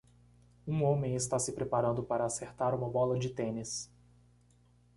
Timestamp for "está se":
1.15-1.53